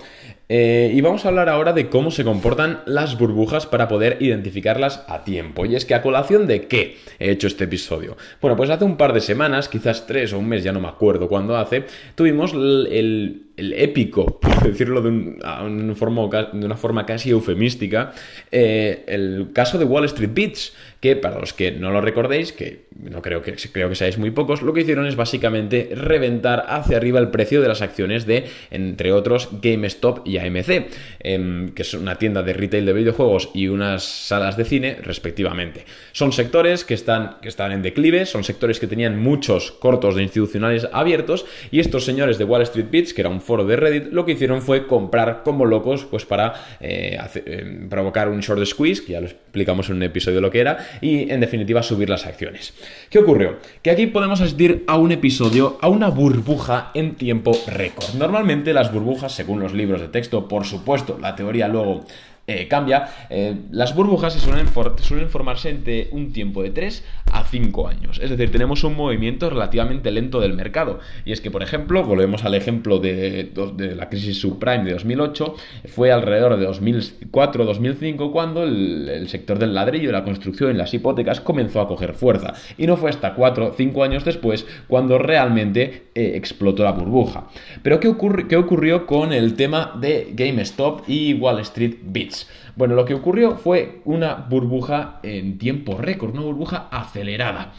Eh, 0.50 0.92
y 0.94 1.02
vamos 1.02 1.26
a 1.26 1.30
hablar 1.30 1.50
ahora 1.50 1.74
de 1.74 1.90
cómo 1.90 2.10
se 2.10 2.24
comportan 2.24 2.82
las 2.86 3.18
burbujas 3.18 3.66
para 3.66 3.88
poder 3.88 4.18
identificarlas 4.22 5.04
a 5.08 5.24
tiempo. 5.24 5.66
Y 5.66 5.76
es 5.76 5.86
que 5.86 5.94
a 5.94 6.02
colación 6.02 6.48
de 6.48 6.68
qué 6.68 6.98
he 7.20 7.32
hecho 7.32 7.48
este 7.48 7.66
episodio. 7.66 8.16
Bueno, 8.42 8.56
pues 8.56 8.70
hace 8.70 8.86
un 8.86 8.98
par 8.98 9.14
de 9.14 9.22
semanas, 9.22 9.68
quizás 9.68 10.08
tres 10.08 10.32
o 10.34 10.40
un 10.40 10.48
mes, 10.48 10.64
ya 10.64 10.72
no 10.72 10.80
me 10.80 10.88
acuerdo 10.88 11.28
cuándo 11.28 11.58
hace, 11.58 11.86
tuvimos 12.16 12.54
el, 12.54 13.44
épico, 13.58 14.40
por 14.40 14.64
decirlo 14.64 15.02
de, 15.02 15.10
una 15.10 16.78
forma 16.78 17.06
casi 17.06 17.32
eufemística, 17.32 18.14
eh, 18.52 19.04
el 19.08 19.50
caso 19.52 19.78
de 19.78 19.86
Wall 19.86 20.06
Street 20.06 20.32
Beats, 20.34 20.74
que 21.00 21.16
para 21.16 21.40
los 21.40 21.54
que 21.54 21.72
no 21.72 21.92
lo 21.92 22.02
recordéis, 22.02 22.54
que 22.54 22.88
no 22.96 23.22
creo 23.22 23.42
que, 23.42 23.56
creo 23.72 23.90
que 23.90 23.96
seáis 23.96 24.18
muy 24.18 24.32
pocos, 24.32 24.62
lo 24.62 24.74
que 24.74 24.82
hicieron 24.82 25.06
es 25.08 25.16
básicamente 25.16 25.90
reventar 25.94 26.66
hacia 26.68 26.98
arriba 26.98 27.20
el 27.20 27.30
precio 27.30 27.62
de 27.62 27.68
las 27.68 27.82
acciones 27.82 28.26
de, 28.26 28.46
entre 28.72 29.12
otros, 29.12 29.50
GameStop 29.62 30.28
y 30.28 30.37
AMC, 30.40 30.90
em, 31.20 31.70
que 31.70 31.82
es 31.82 31.94
una 31.94 32.18
tienda 32.18 32.44
de 32.44 32.54
retail 32.54 32.86
de 32.86 32.94
videojuegos 32.94 33.50
y 33.54 33.68
unas 33.68 34.04
salas 34.04 34.58
de 34.58 34.66
cine, 34.66 34.98
respectivamente. 35.02 35.86
Son 36.12 36.32
sectores 36.32 36.84
que 36.84 36.94
están, 36.94 37.38
que 37.42 37.50
están 37.50 37.72
en 37.72 37.82
declive, 37.82 38.26
son 38.26 38.44
sectores 38.44 38.80
que 38.80 38.88
tenían 38.88 39.20
muchos 39.20 39.72
cortos 39.72 40.16
de 40.16 40.24
institucionales 40.24 40.88
abiertos 40.92 41.46
y 41.72 41.80
estos 41.80 42.06
señores 42.06 42.38
de 42.38 42.44
Wall 42.44 42.62
Street 42.64 42.88
Beats, 42.92 43.14
que 43.14 43.22
era 43.22 43.30
un 43.30 43.42
foro 43.42 43.66
de 43.66 43.76
Reddit, 43.76 44.12
lo 44.12 44.26
que 44.26 44.34
hicieron 44.34 44.62
fue 44.62 44.88
comprar 44.88 45.44
como 45.44 45.66
locos, 45.66 46.06
pues 46.06 46.26
para 46.26 46.54
eh, 46.80 47.18
eh, 47.36 47.88
provocar 47.90 48.30
un 48.30 48.40
short 48.40 48.66
squeeze, 48.66 49.04
que 49.06 49.14
ya 49.14 49.22
lo 49.22 49.28
explicamos 49.28 49.90
en 49.90 49.98
un 49.98 50.04
episodio 50.04 50.42
lo 50.42 50.52
que 50.52 50.60
era, 50.60 50.78
y 51.02 51.32
en 51.32 51.40
definitiva 51.40 51.84
subir 51.84 52.10
las 52.10 52.26
acciones. 52.26 52.74
¿Qué 53.10 53.20
ocurrió? 53.20 53.58
Que 53.82 53.92
aquí 53.92 54.08
podemos 54.08 54.42
asistir 54.42 54.84
a 54.88 54.98
un 54.98 55.12
episodio, 55.12 55.78
a 55.82 55.88
una 55.88 56.10
burbuja 56.10 56.92
en 56.94 57.16
tiempo 57.16 57.52
récord. 57.68 58.14
Normalmente 58.18 58.74
las 58.74 58.92
burbujas, 58.92 59.34
según 59.34 59.60
los 59.60 59.74
libros 59.74 60.02
de 60.02 60.08
texto, 60.08 60.27
por 60.30 60.66
supuesto, 60.66 61.18
la 61.20 61.36
teoría 61.36 61.68
luego 61.68 62.04
eh, 62.50 62.70
cambia, 62.70 63.10
eh, 63.30 63.58
las 63.72 63.94
burbujas 63.94 64.32
suelen, 64.36 64.68
suelen, 65.02 65.28
formarse 65.28 65.70
entre 65.70 66.08
un 66.14 66.32
tiempo 66.32 66.64
de 66.64 66.70
3 66.70 67.04
a 67.34 67.44
5 67.44 67.90
años. 67.90 68.22
Es 68.24 68.30
decir, 68.30 68.54
tenemos 68.54 68.86
un 68.86 68.96
movimiento 68.96 69.50
relativamente 69.50 70.12
lento 70.12 70.40
del 70.40 70.54
mercado. 70.54 71.00
Y 71.26 71.34
es 71.34 71.42
que, 71.42 71.52
por 71.52 71.62
ejemplo, 71.62 72.06
volvemos 72.06 72.46
al 72.46 72.56
ejemplo 72.56 73.00
de, 73.00 73.52
la 73.98 74.08
crisis 74.08 74.40
subprime 74.40 74.86
de 74.86 74.94
2008, 74.94 75.56
fue 75.88 76.14
alrededor 76.14 76.56
de 76.56 76.70
2004-2005 76.70 78.32
cuando 78.32 78.64
el, 78.64 79.28
sector 79.28 79.60
del 79.60 79.74
ladrillo, 79.74 80.14
la 80.14 80.24
construcción 80.24 80.72
y 80.72 80.78
las 80.78 80.94
hipotecas 80.94 81.42
comenzó 81.42 81.82
a 81.82 81.88
coger 81.90 82.14
fuerza. 82.14 82.54
Y 82.78 82.88
no 82.88 82.96
fue 82.96 83.10
hasta 83.10 83.34
4 83.34 83.68
o 83.68 83.74
5 83.74 84.04
años 84.06 84.24
después 84.24 84.66
cuando 84.88 85.18
realmente 85.18 86.04
eh, 86.16 86.32
explotó 86.36 86.86
la 86.86 86.94
burbuja. 86.94 87.50
Pero 87.84 88.00
¿qué, 88.00 88.16
¿qué 88.48 88.56
ocurrió 88.56 89.06
con 89.06 89.34
el 89.34 89.56
tema 89.56 89.98
de 90.00 90.32
GameStop 90.34 91.02
y 91.10 91.34
Wall 91.34 91.60
Street 91.60 91.98
Beats? 92.04 92.37
Bueno, 92.76 92.96
lo 92.96 93.06
que 93.06 93.14
ocurrió 93.14 93.58
fue 93.58 94.02
una 94.06 94.36
burbuja 94.36 95.20
en 95.24 95.58
tiempo 95.58 95.98
récord, 95.98 96.34
una 96.34 96.44
burbuja 96.44 96.88
acelerada. 96.92 97.74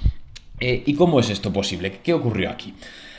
Eh, 0.60 0.82
¿Y 0.86 0.94
cómo 0.94 1.20
es 1.20 1.30
esto 1.30 1.52
posible? 1.52 2.00
¿Qué 2.02 2.12
ocurrió 2.12 2.50
aquí? 2.50 2.74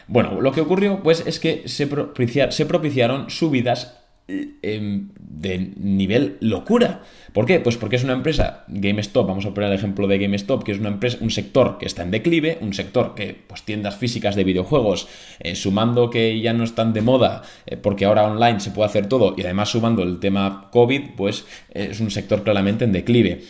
Bueno, 0.08 0.41
lo 0.41 0.51
que 0.51 0.62
ocurrió 0.62 1.01
pues 1.03 1.24
es 1.25 1.39
que 1.39 1.67
se, 1.67 1.86
propiciaron 1.88 3.29
subidas 3.29 3.99
De 4.29 5.71
nivel 5.77 6.38
locura. 6.41 7.01
¿Por 7.33 7.45
qué? 7.45 7.59
Pues 7.59 7.77
porque 7.77 7.95
es 7.95 8.03
una 8.03 8.13
empresa, 8.13 8.65
GameStop, 8.67 9.27
vamos 9.27 9.45
a 9.45 9.53
poner 9.53 9.69
el 9.69 9.75
ejemplo 9.75 10.07
de 10.07 10.17
GameStop, 10.17 10.63
que 10.63 10.71
es 10.71 10.79
una 10.79 10.89
empresa, 10.89 11.17
un 11.21 11.31
sector 11.31 11.77
que 11.77 11.86
está 11.86 12.03
en 12.03 12.12
declive, 12.12 12.57
un 12.62 12.74
sector 12.74 13.15
que, 13.15 13.36
pues 13.48 13.63
tiendas 13.63 13.95
físicas 13.95 14.36
de 14.36 14.43
videojuegos, 14.43 15.07
eh, 15.39 15.55
sumando 15.55 16.09
que 16.09 16.39
ya 16.41 16.53
no 16.53 16.63
están 16.63 16.93
de 16.93 17.01
moda, 17.01 17.43
eh, 17.65 17.77
porque 17.77 18.05
ahora 18.05 18.27
online 18.27 18.59
se 18.59 18.71
puede 18.71 18.89
hacer 18.89 19.07
todo, 19.07 19.36
y 19.38 19.41
además 19.41 19.69
sumando 19.69 20.03
el 20.03 20.19
tema 20.19 20.69
COVID, 20.71 21.12
pues 21.15 21.45
eh, 21.69 21.89
es 21.91 22.00
un 22.00 22.12
sector 22.12 22.43
claramente 22.43 22.86
en 22.86 22.91
declive. 22.91 23.41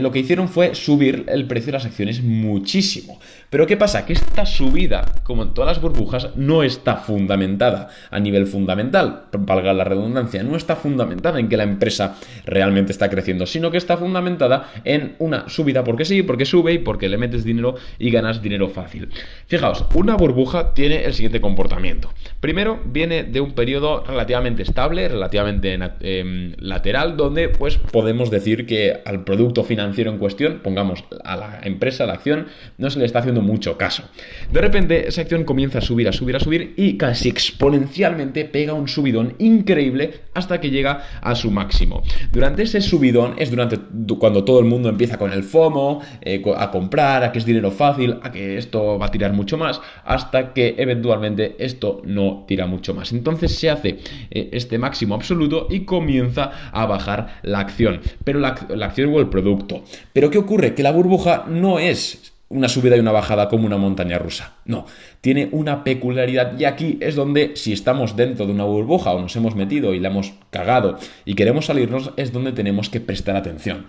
lo 0.00 0.12
que 0.12 0.20
hicieron 0.20 0.48
fue 0.48 0.74
subir 0.74 1.24
el 1.28 1.46
precio 1.46 1.66
de 1.66 1.72
las 1.72 1.86
acciones 1.86 2.22
muchísimo. 2.22 3.18
Pero 3.50 3.66
¿qué 3.66 3.76
pasa? 3.76 4.06
Que 4.06 4.12
esta 4.12 4.46
subida, 4.46 5.04
como 5.24 5.42
en 5.42 5.54
todas 5.54 5.76
las 5.76 5.82
burbujas, 5.82 6.36
no 6.36 6.62
está 6.62 6.96
fundamentada 6.96 7.88
a 8.10 8.20
nivel 8.20 8.46
fundamental, 8.46 9.24
valga 9.32 9.72
la 9.72 9.84
redundancia 9.84 10.21
no 10.42 10.56
está 10.56 10.76
fundamentada 10.76 11.38
en 11.38 11.48
que 11.48 11.56
la 11.56 11.64
empresa 11.64 12.16
realmente 12.44 12.92
está 12.92 13.08
creciendo, 13.10 13.46
sino 13.46 13.70
que 13.70 13.78
está 13.78 13.96
fundamentada 13.96 14.70
en 14.84 15.14
una 15.18 15.48
subida 15.48 15.84
porque 15.84 16.04
sí, 16.04 16.22
porque 16.22 16.44
sube 16.44 16.72
y 16.72 16.78
porque 16.78 17.08
le 17.08 17.18
metes 17.18 17.44
dinero 17.44 17.76
y 17.98 18.10
ganas 18.10 18.42
dinero 18.42 18.68
fácil. 18.68 19.08
Fijaos, 19.46 19.84
una 19.94 20.16
burbuja 20.16 20.74
tiene 20.74 21.04
el 21.04 21.14
siguiente 21.14 21.40
comportamiento. 21.40 22.12
Primero, 22.40 22.80
viene 22.84 23.24
de 23.24 23.40
un 23.40 23.52
periodo 23.52 24.04
relativamente 24.04 24.62
estable, 24.62 25.08
relativamente 25.08 25.78
em, 26.00 26.54
lateral, 26.58 27.16
donde 27.16 27.48
pues 27.48 27.78
podemos 27.78 28.30
decir 28.30 28.66
que 28.66 29.00
al 29.04 29.24
producto 29.24 29.64
financiero 29.64 30.10
en 30.10 30.18
cuestión, 30.18 30.60
pongamos 30.62 31.04
a 31.24 31.36
la 31.36 31.60
empresa, 31.62 32.06
la 32.06 32.14
acción, 32.14 32.46
no 32.78 32.90
se 32.90 32.98
le 32.98 33.04
está 33.04 33.20
haciendo 33.20 33.42
mucho 33.42 33.76
caso. 33.76 34.04
De 34.50 34.60
repente, 34.60 35.08
esa 35.08 35.22
acción 35.22 35.44
comienza 35.44 35.78
a 35.78 35.82
subir, 35.82 36.08
a 36.08 36.12
subir, 36.12 36.36
a 36.36 36.40
subir 36.40 36.74
y 36.76 36.96
casi 36.96 37.28
exponencialmente 37.28 38.44
pega 38.44 38.72
un 38.72 38.88
subidón 38.88 39.34
increíble 39.38 40.11
hasta 40.34 40.60
que 40.60 40.70
llega 40.70 41.04
a 41.20 41.34
su 41.34 41.50
máximo. 41.50 42.02
Durante 42.32 42.62
ese 42.62 42.80
subidón 42.80 43.34
es 43.38 43.50
durante 43.50 43.78
cuando 44.18 44.44
todo 44.44 44.60
el 44.60 44.66
mundo 44.66 44.88
empieza 44.88 45.18
con 45.18 45.32
el 45.32 45.42
FOMO, 45.42 46.00
eh, 46.20 46.42
a 46.56 46.70
comprar, 46.70 47.24
a 47.24 47.32
que 47.32 47.38
es 47.38 47.44
dinero 47.44 47.70
fácil, 47.70 48.18
a 48.22 48.32
que 48.32 48.58
esto 48.58 48.98
va 48.98 49.06
a 49.06 49.10
tirar 49.10 49.32
mucho 49.32 49.56
más, 49.56 49.80
hasta 50.04 50.52
que 50.52 50.74
eventualmente 50.78 51.56
esto 51.58 52.02
no 52.04 52.44
tira 52.46 52.66
mucho 52.66 52.94
más. 52.94 53.12
Entonces 53.12 53.54
se 53.54 53.70
hace 53.70 53.98
eh, 54.30 54.50
este 54.52 54.78
máximo 54.78 55.14
absoluto 55.14 55.66
y 55.70 55.80
comienza 55.80 56.50
a 56.72 56.86
bajar 56.86 57.40
la 57.42 57.60
acción, 57.60 58.00
pero 58.24 58.38
la, 58.38 58.54
la 58.70 58.86
acción 58.86 59.12
o 59.12 59.20
el 59.20 59.28
producto. 59.28 59.84
Pero 60.12 60.30
¿qué 60.30 60.38
ocurre? 60.38 60.74
Que 60.74 60.82
la 60.82 60.92
burbuja 60.92 61.44
no 61.48 61.78
es 61.78 62.31
una 62.52 62.68
subida 62.68 62.96
y 62.96 63.00
una 63.00 63.12
bajada 63.12 63.48
como 63.48 63.66
una 63.66 63.78
montaña 63.78 64.18
rusa. 64.18 64.52
No, 64.64 64.86
tiene 65.20 65.48
una 65.52 65.84
peculiaridad 65.84 66.58
y 66.58 66.64
aquí 66.64 66.98
es 67.00 67.14
donde 67.14 67.52
si 67.56 67.72
estamos 67.72 68.16
dentro 68.16 68.46
de 68.46 68.52
una 68.52 68.64
burbuja 68.64 69.12
o 69.12 69.20
nos 69.20 69.34
hemos 69.36 69.54
metido 69.54 69.94
y 69.94 70.00
la 70.00 70.08
hemos 70.08 70.34
cagado 70.50 70.98
y 71.24 71.34
queremos 71.34 71.66
salirnos 71.66 72.12
es 72.16 72.32
donde 72.32 72.52
tenemos 72.52 72.88
que 72.88 73.00
prestar 73.00 73.36
atención. 73.36 73.86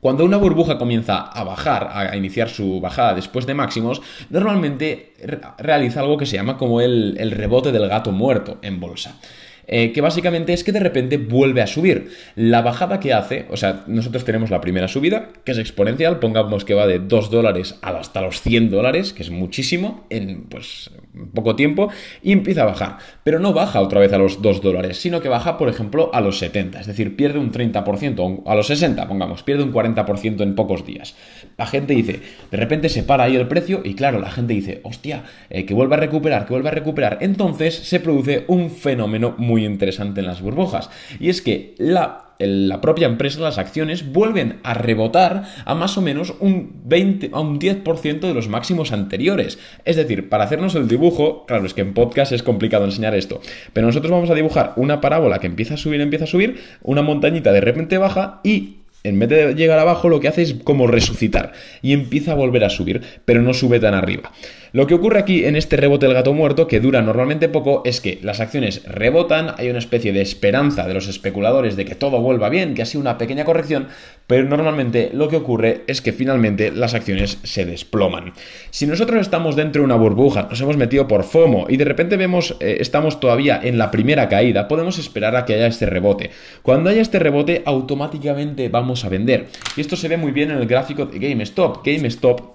Cuando 0.00 0.26
una 0.26 0.36
burbuja 0.36 0.76
comienza 0.76 1.16
a 1.18 1.44
bajar, 1.44 1.88
a 1.90 2.14
iniciar 2.14 2.50
su 2.50 2.78
bajada 2.78 3.14
después 3.14 3.46
de 3.46 3.54
máximos, 3.54 4.02
normalmente 4.28 5.14
realiza 5.56 6.00
algo 6.00 6.18
que 6.18 6.26
se 6.26 6.36
llama 6.36 6.58
como 6.58 6.82
el, 6.82 7.16
el 7.18 7.30
rebote 7.30 7.72
del 7.72 7.88
gato 7.88 8.12
muerto 8.12 8.58
en 8.60 8.80
bolsa. 8.80 9.18
Eh, 9.66 9.92
que 9.92 10.00
básicamente 10.00 10.52
es 10.52 10.64
que 10.64 10.72
de 10.72 10.80
repente 10.80 11.16
vuelve 11.16 11.62
a 11.62 11.66
subir. 11.66 12.10
La 12.34 12.62
bajada 12.62 13.00
que 13.00 13.12
hace, 13.12 13.46
o 13.50 13.56
sea, 13.56 13.84
nosotros 13.86 14.24
tenemos 14.24 14.50
la 14.50 14.60
primera 14.60 14.88
subida, 14.88 15.30
que 15.44 15.52
es 15.52 15.58
exponencial, 15.58 16.18
pongamos 16.18 16.64
que 16.64 16.74
va 16.74 16.86
de 16.86 16.98
2 16.98 17.30
dólares 17.30 17.78
hasta 17.82 18.20
los 18.20 18.40
100 18.40 18.70
dólares, 18.70 19.12
que 19.12 19.22
es 19.22 19.30
muchísimo, 19.30 20.06
en 20.10 20.44
pues 20.44 20.90
poco 21.32 21.56
tiempo, 21.56 21.88
y 22.22 22.32
empieza 22.32 22.62
a 22.62 22.66
bajar. 22.66 22.98
Pero 23.22 23.38
no 23.38 23.52
baja 23.52 23.80
otra 23.80 24.00
vez 24.00 24.12
a 24.12 24.18
los 24.18 24.42
2 24.42 24.60
dólares, 24.60 24.98
sino 24.98 25.20
que 25.20 25.28
baja, 25.28 25.56
por 25.56 25.68
ejemplo, 25.68 26.10
a 26.12 26.20
los 26.20 26.38
70, 26.38 26.80
es 26.80 26.86
decir, 26.86 27.16
pierde 27.16 27.38
un 27.38 27.52
30%, 27.52 28.42
a 28.46 28.54
los 28.54 28.66
60, 28.66 29.08
pongamos, 29.08 29.42
pierde 29.42 29.62
un 29.62 29.72
40% 29.72 30.42
en 30.42 30.54
pocos 30.54 30.84
días. 30.84 31.14
La 31.56 31.66
gente 31.66 31.94
dice, 31.94 32.20
de 32.50 32.56
repente 32.56 32.88
se 32.88 33.02
para 33.02 33.24
ahí 33.24 33.36
el 33.36 33.48
precio, 33.48 33.82
y 33.84 33.94
claro, 33.94 34.18
la 34.18 34.30
gente 34.30 34.54
dice, 34.54 34.80
hostia, 34.82 35.24
eh, 35.50 35.64
que 35.64 35.74
vuelva 35.74 35.96
a 35.96 36.00
recuperar, 36.00 36.46
que 36.46 36.52
vuelva 36.52 36.70
a 36.70 36.74
recuperar. 36.74 37.18
Entonces 37.20 37.74
se 37.74 38.00
produce 38.00 38.44
un 38.48 38.70
fenómeno 38.70 39.34
muy 39.38 39.64
interesante 39.64 40.20
en 40.20 40.26
las 40.26 40.40
burbujas. 40.40 40.90
Y 41.20 41.28
es 41.28 41.42
que 41.42 41.74
la, 41.78 42.24
la 42.38 42.80
propia 42.80 43.06
empresa, 43.06 43.40
las 43.40 43.58
acciones, 43.58 44.12
vuelven 44.12 44.58
a 44.62 44.74
rebotar 44.74 45.44
a 45.64 45.74
más 45.74 45.96
o 45.96 46.02
menos 46.02 46.34
un 46.40 46.72
20, 46.84 47.30
a 47.32 47.40
un 47.40 47.60
10% 47.60 48.20
de 48.20 48.34
los 48.34 48.48
máximos 48.48 48.92
anteriores. 48.92 49.58
Es 49.84 49.96
decir, 49.96 50.28
para 50.28 50.44
hacernos 50.44 50.74
el 50.74 50.88
dibujo, 50.88 51.46
claro, 51.46 51.66
es 51.66 51.74
que 51.74 51.82
en 51.82 51.94
podcast 51.94 52.32
es 52.32 52.42
complicado 52.42 52.84
enseñar 52.84 53.14
esto, 53.14 53.40
pero 53.72 53.86
nosotros 53.86 54.10
vamos 54.10 54.30
a 54.30 54.34
dibujar 54.34 54.72
una 54.76 55.00
parábola 55.00 55.38
que 55.38 55.46
empieza 55.46 55.74
a 55.74 55.78
subir, 55.78 56.00
empieza 56.00 56.24
a 56.24 56.28
subir, 56.28 56.60
una 56.82 57.02
montañita 57.02 57.52
de 57.52 57.60
repente 57.60 57.98
baja 57.98 58.40
y 58.42 58.78
en 59.04 59.18
vez 59.18 59.28
de 59.28 59.54
llegar 59.54 59.78
abajo, 59.78 60.08
lo 60.08 60.18
que 60.18 60.28
hace 60.28 60.42
es 60.42 60.54
como 60.64 60.86
resucitar 60.86 61.52
y 61.82 61.92
empieza 61.92 62.32
a 62.32 62.36
volver 62.36 62.64
a 62.64 62.70
subir, 62.70 63.02
pero 63.26 63.42
no 63.42 63.52
sube 63.52 63.78
tan 63.78 63.92
arriba. 63.92 64.32
Lo 64.72 64.88
que 64.88 64.94
ocurre 64.94 65.20
aquí 65.20 65.44
en 65.44 65.54
este 65.54 65.76
rebote 65.76 66.06
del 66.06 66.16
gato 66.16 66.32
muerto, 66.32 66.66
que 66.66 66.80
dura 66.80 67.00
normalmente 67.00 67.48
poco, 67.48 67.82
es 67.84 68.00
que 68.00 68.18
las 68.22 68.40
acciones 68.40 68.82
rebotan, 68.86 69.54
hay 69.56 69.68
una 69.70 69.78
especie 69.78 70.12
de 70.12 70.20
esperanza 70.20 70.88
de 70.88 70.94
los 70.94 71.06
especuladores 71.06 71.76
de 71.76 71.84
que 71.84 71.94
todo 71.94 72.20
vuelva 72.20 72.48
bien, 72.48 72.74
que 72.74 72.82
ha 72.82 72.86
sido 72.86 73.02
una 73.02 73.16
pequeña 73.16 73.44
corrección, 73.44 73.86
pero 74.26 74.48
normalmente 74.48 75.10
lo 75.12 75.28
que 75.28 75.36
ocurre 75.36 75.82
es 75.86 76.00
que 76.00 76.12
finalmente 76.12 76.72
las 76.72 76.94
acciones 76.94 77.38
se 77.44 77.66
desploman. 77.66 78.32
Si 78.70 78.88
nosotros 78.88 79.20
estamos 79.20 79.54
dentro 79.54 79.82
de 79.82 79.86
una 79.86 79.94
burbuja, 79.94 80.48
nos 80.50 80.60
hemos 80.60 80.76
metido 80.76 81.06
por 81.06 81.22
FOMO 81.22 81.66
y 81.68 81.76
de 81.76 81.84
repente 81.84 82.16
vemos, 82.16 82.56
eh, 82.58 82.78
estamos 82.80 83.20
todavía 83.20 83.60
en 83.62 83.78
la 83.78 83.92
primera 83.92 84.28
caída, 84.28 84.66
podemos 84.66 84.98
esperar 84.98 85.36
a 85.36 85.44
que 85.44 85.54
haya 85.54 85.68
este 85.68 85.86
rebote. 85.86 86.30
Cuando 86.62 86.90
haya 86.90 87.02
este 87.02 87.20
rebote, 87.20 87.62
automáticamente 87.64 88.70
vamos 88.70 88.93
a 89.02 89.08
vender. 89.08 89.48
Y 89.76 89.80
esto 89.80 89.96
se 89.96 90.08
ve 90.08 90.16
muy 90.16 90.30
bien 90.30 90.50
en 90.50 90.58
el 90.58 90.66
gráfico 90.66 91.06
de 91.06 91.18
GameStop. 91.18 91.84
GameStop 91.84 92.54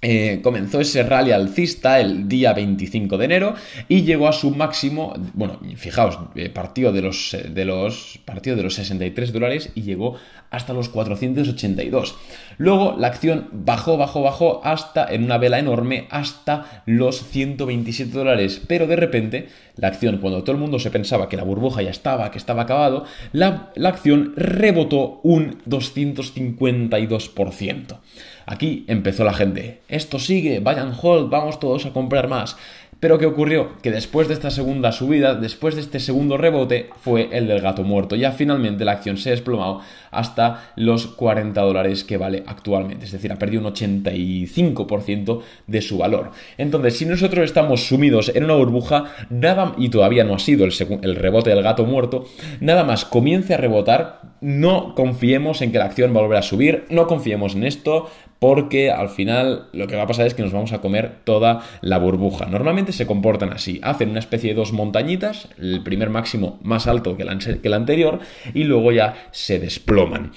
eh, 0.00 0.38
comenzó 0.44 0.80
ese 0.80 1.02
rally 1.02 1.32
alcista 1.32 1.98
el 1.98 2.28
día 2.28 2.52
25 2.52 3.18
de 3.18 3.24
enero 3.24 3.54
y 3.88 4.02
llegó 4.02 4.28
a 4.28 4.32
su 4.32 4.52
máximo, 4.52 5.14
bueno, 5.34 5.58
fijaos, 5.74 6.20
eh, 6.36 6.50
partió 6.50 6.92
de 6.92 7.02
los, 7.02 7.34
eh, 7.34 7.48
de 7.50 7.64
los, 7.64 8.20
partió 8.24 8.54
de 8.54 8.62
los 8.62 8.74
63 8.74 9.32
dólares 9.32 9.72
y 9.74 9.82
llegó 9.82 10.14
hasta 10.50 10.72
los 10.72 10.88
482. 10.88 12.14
Luego 12.58 12.94
la 12.96 13.08
acción 13.08 13.48
bajó, 13.50 13.96
bajó, 13.96 14.22
bajó 14.22 14.60
hasta, 14.64 15.04
en 15.12 15.24
una 15.24 15.36
vela 15.36 15.58
enorme, 15.58 16.06
hasta 16.10 16.84
los 16.86 17.26
127 17.26 18.12
dólares. 18.12 18.62
Pero 18.68 18.86
de 18.86 18.96
repente, 18.96 19.48
la 19.78 19.88
acción, 19.88 20.18
cuando 20.18 20.42
todo 20.42 20.52
el 20.52 20.60
mundo 20.60 20.78
se 20.78 20.90
pensaba 20.90 21.28
que 21.28 21.36
la 21.36 21.42
burbuja 21.44 21.82
ya 21.82 21.90
estaba, 21.90 22.30
que 22.30 22.38
estaba 22.38 22.62
acabado, 22.62 23.04
la, 23.32 23.72
la 23.74 23.88
acción 23.88 24.32
rebotó 24.36 25.18
un 25.22 25.58
252%. 25.64 27.98
Aquí 28.46 28.84
empezó 28.88 29.24
la 29.24 29.34
gente. 29.34 29.80
Esto 29.88 30.18
sigue, 30.18 30.60
vayan 30.60 30.94
hold, 31.00 31.30
vamos 31.30 31.60
todos 31.60 31.86
a 31.86 31.92
comprar 31.92 32.28
más. 32.28 32.56
Pero 33.00 33.16
¿qué 33.16 33.26
ocurrió? 33.26 33.74
Que 33.80 33.92
después 33.92 34.26
de 34.26 34.34
esta 34.34 34.50
segunda 34.50 34.90
subida, 34.90 35.36
después 35.36 35.76
de 35.76 35.82
este 35.82 36.00
segundo 36.00 36.36
rebote, 36.36 36.90
fue 37.00 37.28
el 37.30 37.46
del 37.46 37.60
gato 37.60 37.84
muerto. 37.84 38.16
Ya 38.16 38.32
finalmente 38.32 38.84
la 38.84 38.92
acción 38.92 39.18
se 39.18 39.28
ha 39.28 39.32
desplomado 39.32 39.80
hasta 40.10 40.72
los 40.74 41.06
40 41.06 41.60
dólares 41.60 42.02
que 42.02 42.16
vale 42.16 42.42
actualmente. 42.44 43.04
Es 43.04 43.12
decir, 43.12 43.30
ha 43.30 43.38
perdido 43.38 43.62
un 43.62 43.72
85% 43.72 45.42
de 45.68 45.80
su 45.80 45.98
valor. 45.98 46.32
Entonces, 46.56 46.96
si 46.96 47.06
nosotros 47.06 47.44
estamos 47.44 47.86
sumidos 47.86 48.32
en 48.34 48.42
una 48.42 48.54
burbuja, 48.54 49.04
nada, 49.30 49.74
y 49.78 49.90
todavía 49.90 50.24
no 50.24 50.34
ha 50.34 50.40
sido 50.40 50.64
el, 50.64 50.72
el 51.02 51.14
rebote 51.14 51.50
del 51.50 51.62
gato 51.62 51.84
muerto, 51.84 52.24
nada 52.60 52.82
más 52.82 53.04
comience 53.04 53.54
a 53.54 53.58
rebotar, 53.58 54.22
no 54.40 54.96
confiemos 54.96 55.62
en 55.62 55.70
que 55.70 55.78
la 55.78 55.84
acción 55.84 56.12
va 56.14 56.18
a 56.18 56.22
volver 56.22 56.38
a 56.38 56.42
subir, 56.42 56.84
no 56.90 57.06
confiemos 57.06 57.54
en 57.54 57.62
esto, 57.62 58.08
porque 58.38 58.90
al 58.90 59.08
final 59.08 59.66
lo 59.72 59.86
que 59.86 59.96
va 59.96 60.02
a 60.02 60.06
pasar 60.06 60.26
es 60.26 60.34
que 60.34 60.42
nos 60.42 60.52
vamos 60.52 60.72
a 60.72 60.80
comer 60.80 61.16
toda 61.24 61.60
la 61.80 61.98
burbuja. 61.98 62.46
Normalmente 62.46 62.87
se 62.92 63.06
comportan 63.06 63.52
así, 63.52 63.80
hacen 63.82 64.10
una 64.10 64.18
especie 64.18 64.50
de 64.50 64.56
dos 64.56 64.72
montañitas, 64.72 65.48
el 65.58 65.82
primer 65.82 66.10
máximo 66.10 66.58
más 66.62 66.86
alto 66.86 67.16
que 67.16 67.22
el 67.22 67.74
anterior, 67.74 68.20
y 68.54 68.64
luego 68.64 68.92
ya 68.92 69.28
se 69.32 69.58
desploman. 69.58 70.32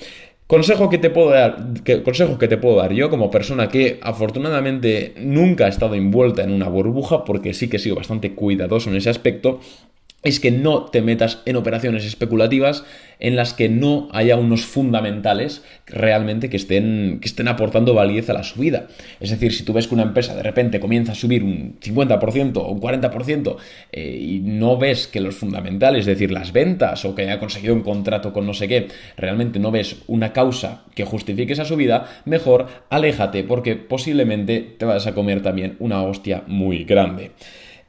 Consejo 0.51 0.89
que, 0.89 0.97
te 0.97 1.09
puedo 1.09 1.29
dar, 1.29 1.55
consejo 2.03 2.37
que 2.37 2.49
te 2.49 2.57
puedo 2.57 2.75
dar 2.75 2.91
yo 2.91 3.09
como 3.09 3.31
persona 3.31 3.69
que 3.69 4.01
afortunadamente 4.01 5.13
nunca 5.17 5.65
ha 5.65 5.69
estado 5.69 5.95
envuelta 5.95 6.43
en 6.43 6.51
una 6.51 6.67
burbuja 6.67 7.23
porque 7.23 7.53
sí 7.53 7.69
que 7.69 7.77
he 7.77 7.79
sido 7.79 7.95
bastante 7.95 8.33
cuidadoso 8.33 8.89
en 8.89 8.97
ese 8.97 9.09
aspecto 9.09 9.61
es 10.23 10.41
que 10.41 10.51
no 10.51 10.83
te 10.85 11.01
metas 11.01 11.41
en 11.45 11.55
operaciones 11.55 12.05
especulativas 12.05 12.83
en 13.21 13.35
las 13.35 13.53
que 13.53 13.69
no 13.69 14.09
haya 14.11 14.35
unos 14.35 14.65
fundamentales 14.65 15.63
realmente 15.85 16.49
que 16.49 16.57
estén, 16.57 17.19
que 17.21 17.27
estén 17.27 17.47
aportando 17.47 17.93
validez 17.93 18.29
a 18.29 18.33
la 18.33 18.43
subida. 18.43 18.87
Es 19.19 19.29
decir, 19.29 19.53
si 19.53 19.63
tú 19.63 19.71
ves 19.73 19.87
que 19.87 19.93
una 19.93 20.03
empresa 20.03 20.35
de 20.35 20.43
repente 20.43 20.79
comienza 20.79 21.13
a 21.13 21.15
subir 21.15 21.43
un 21.43 21.79
50% 21.79 22.57
o 22.57 22.71
un 22.71 22.81
40% 22.81 23.55
eh, 23.91 24.17
y 24.19 24.39
no 24.39 24.77
ves 24.77 25.07
que 25.07 25.21
los 25.21 25.35
fundamentales, 25.35 26.01
es 26.01 26.05
decir, 26.07 26.31
las 26.31 26.51
ventas 26.51 27.05
o 27.05 27.15
que 27.15 27.21
haya 27.21 27.39
conseguido 27.39 27.73
un 27.73 27.81
contrato 27.81 28.33
con 28.33 28.45
no 28.45 28.53
sé 28.53 28.67
qué, 28.67 28.87
realmente 29.15 29.59
no 29.59 29.71
ves 29.71 29.97
una 30.07 30.33
causa 30.33 30.85
que 30.95 31.05
justifique 31.05 31.53
esa 31.53 31.65
subida, 31.65 32.21
mejor 32.25 32.67
aléjate 32.89 33.43
porque 33.43 33.75
posiblemente 33.75 34.75
te 34.77 34.85
vas 34.85 35.05
a 35.05 35.13
comer 35.13 35.43
también 35.43 35.75
una 35.79 36.01
hostia 36.01 36.43
muy 36.47 36.83
grande. 36.85 37.31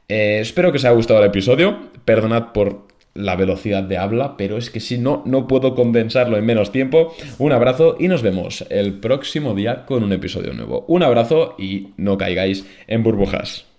Eh, 0.07 0.39
espero 0.41 0.71
que 0.71 0.77
os 0.77 0.85
haya 0.85 0.93
gustado 0.93 1.21
el 1.21 1.27
episodio. 1.27 1.89
Perdonad 2.05 2.51
por 2.51 2.92
la 3.13 3.35
velocidad 3.35 3.83
de 3.83 3.97
habla, 3.97 4.37
pero 4.37 4.57
es 4.57 4.69
que 4.69 4.79
si 4.79 4.97
no, 4.97 5.23
no 5.25 5.47
puedo 5.47 5.75
condensarlo 5.75 6.37
en 6.37 6.45
menos 6.45 6.71
tiempo. 6.71 7.13
Un 7.37 7.51
abrazo 7.51 7.95
y 7.99 8.07
nos 8.07 8.21
vemos 8.21 8.65
el 8.69 8.99
próximo 8.99 9.53
día 9.53 9.85
con 9.85 10.03
un 10.03 10.13
episodio 10.13 10.53
nuevo. 10.53 10.85
Un 10.87 11.03
abrazo 11.03 11.55
y 11.57 11.89
no 11.97 12.17
caigáis 12.17 12.65
en 12.87 13.03
burbujas. 13.03 13.72